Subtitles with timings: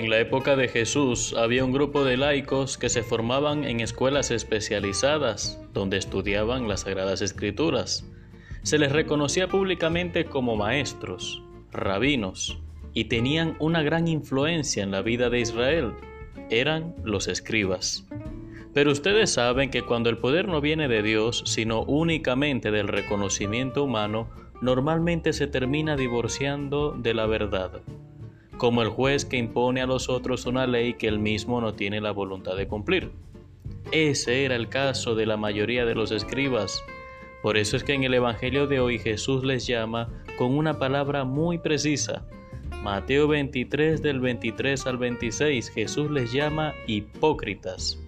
[0.00, 4.30] En la época de Jesús había un grupo de laicos que se formaban en escuelas
[4.30, 8.10] especializadas donde estudiaban las Sagradas Escrituras.
[8.62, 12.62] Se les reconocía públicamente como maestros, rabinos,
[12.94, 15.92] y tenían una gran influencia en la vida de Israel.
[16.48, 18.08] Eran los escribas.
[18.72, 23.84] Pero ustedes saben que cuando el poder no viene de Dios, sino únicamente del reconocimiento
[23.84, 24.30] humano,
[24.62, 27.82] normalmente se termina divorciando de la verdad
[28.60, 31.98] como el juez que impone a los otros una ley que él mismo no tiene
[32.02, 33.10] la voluntad de cumplir.
[33.90, 36.84] Ese era el caso de la mayoría de los escribas.
[37.42, 41.24] Por eso es que en el Evangelio de hoy Jesús les llama con una palabra
[41.24, 42.26] muy precisa.
[42.82, 47.98] Mateo 23 del 23 al 26 Jesús les llama hipócritas.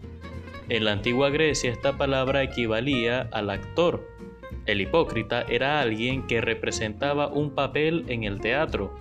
[0.69, 4.07] En la antigua Grecia esta palabra equivalía al actor.
[4.67, 8.93] El hipócrita era alguien que representaba un papel en el teatro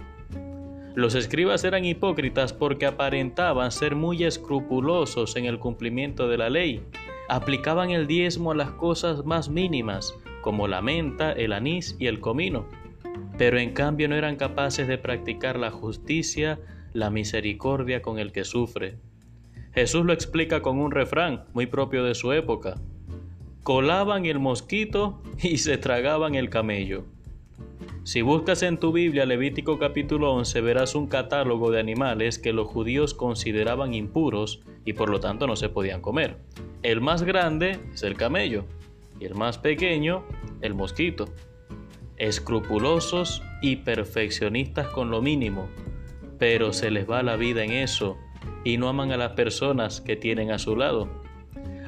[0.94, 6.84] los escribas eran hipócritas porque aparentaban ser muy escrupulosos en el cumplimiento de la ley.
[7.30, 12.20] Aplicaban el diezmo a las cosas más mínimas, como la menta, el anís y el
[12.20, 12.66] comino.
[13.38, 16.60] Pero en cambio no eran capaces de practicar la justicia,
[16.92, 18.98] la misericordia con el que sufre.
[19.74, 22.76] Jesús lo explica con un refrán muy propio de su época.
[23.64, 27.06] Colaban el mosquito y se tragaban el camello.
[28.04, 32.68] Si buscas en tu Biblia Levítico capítulo 11 verás un catálogo de animales que los
[32.68, 36.38] judíos consideraban impuros y por lo tanto no se podían comer.
[36.82, 38.66] El más grande es el camello
[39.20, 40.24] y el más pequeño
[40.62, 41.30] el mosquito.
[42.18, 45.70] Escrupulosos y perfeccionistas con lo mínimo,
[46.40, 48.18] pero se les va la vida en eso
[48.64, 51.08] y no aman a las personas que tienen a su lado.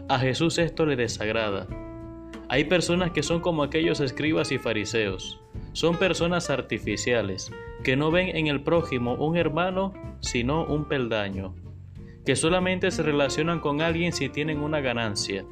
[0.10, 1.66] A Jesús esto le desagrada.
[2.50, 5.40] Hay personas que son como aquellos escribas y fariseos
[5.74, 7.52] son personas artificiales,
[7.84, 11.56] que no ven en el prójimo un hermano, sino un peldaño,
[12.26, 15.46] que solamente se relacionan con alguien si tienen una ganancia.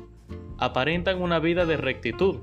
[0.57, 2.37] Aparentan una vida de rectitud,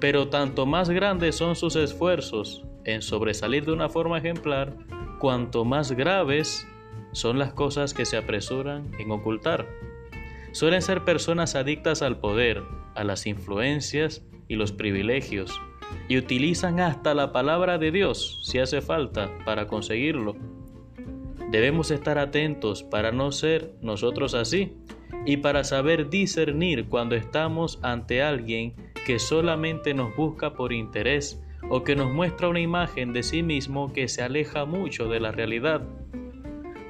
[0.00, 4.76] pero tanto más grandes son sus esfuerzos en sobresalir de una forma ejemplar,
[5.18, 6.66] cuanto más graves
[7.12, 9.68] son las cosas que se apresuran en ocultar.
[10.50, 12.62] Suelen ser personas adictas al poder,
[12.94, 15.58] a las influencias y los privilegios,
[16.08, 20.36] y utilizan hasta la palabra de Dios si hace falta para conseguirlo.
[21.50, 24.72] Debemos estar atentos para no ser nosotros así
[25.26, 28.74] y para saber discernir cuando estamos ante alguien
[29.06, 33.92] que solamente nos busca por interés o que nos muestra una imagen de sí mismo
[33.92, 35.82] que se aleja mucho de la realidad.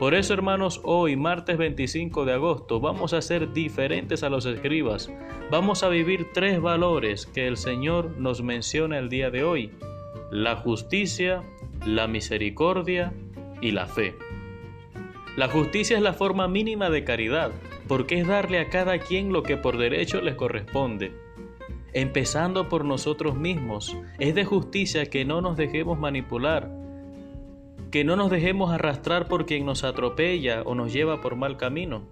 [0.03, 5.09] Por eso, hermanos, hoy, martes 25 de agosto, vamos a ser diferentes a los escribas.
[5.49, 9.71] Vamos a vivir tres valores que el Señor nos menciona el día de hoy.
[10.33, 11.45] La justicia,
[11.87, 13.13] la misericordia
[13.61, 14.17] y la fe.
[15.37, 17.53] La justicia es la forma mínima de caridad,
[17.87, 21.13] porque es darle a cada quien lo que por derecho les corresponde.
[21.93, 26.82] Empezando por nosotros mismos, es de justicia que no nos dejemos manipular,
[27.93, 32.09] que no nos dejemos arrastrar por quien nos atropella o nos lleva por mal camino.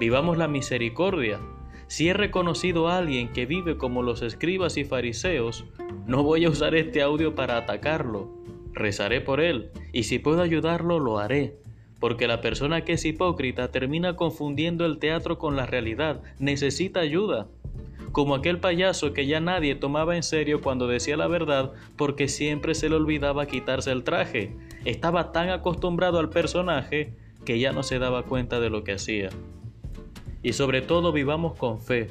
[0.00, 1.38] Vivamos la misericordia.
[1.86, 5.66] Si he reconocido a alguien que vive como los escribas y fariseos,
[6.06, 8.30] no voy a usar este audio para atacarlo.
[8.72, 11.58] Rezaré por él y si puedo ayudarlo lo haré,
[12.00, 17.48] porque la persona que es hipócrita termina confundiendo el teatro con la realidad, necesita ayuda
[18.12, 22.74] como aquel payaso que ya nadie tomaba en serio cuando decía la verdad porque siempre
[22.74, 24.56] se le olvidaba quitarse el traje.
[24.84, 27.14] Estaba tan acostumbrado al personaje
[27.44, 29.30] que ya no se daba cuenta de lo que hacía.
[30.42, 32.08] Y sobre todo vivamos con fe,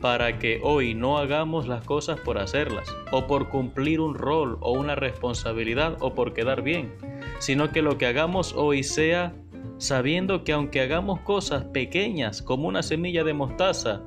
[0.00, 4.72] para que hoy no hagamos las cosas por hacerlas, o por cumplir un rol o
[4.72, 6.94] una responsabilidad o por quedar bien,
[7.38, 9.34] sino que lo que hagamos hoy sea
[9.78, 14.02] sabiendo que aunque hagamos cosas pequeñas como una semilla de mostaza,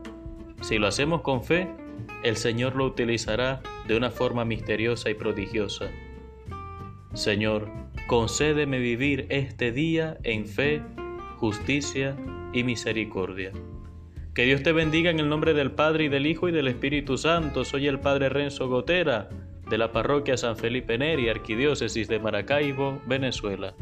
[0.62, 1.68] si lo hacemos con fe,
[2.24, 5.90] el Señor lo utilizará de una forma misteriosa y prodigiosa.
[7.14, 7.70] Señor,
[8.08, 10.82] concédeme vivir este día en fe,
[11.38, 12.16] justicia
[12.54, 13.52] y misericordia.
[14.34, 17.18] Que Dios te bendiga en el nombre del Padre y del Hijo y del Espíritu
[17.18, 17.66] Santo.
[17.66, 19.30] Soy el Padre Renzo Gotera,
[19.68, 23.74] de la parroquia San Felipe Neri, Arquidiócesis de Maracaibo, Venezuela.